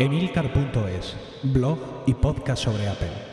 [0.00, 3.27] Emilcar.es, blog y podcast sobre Apple.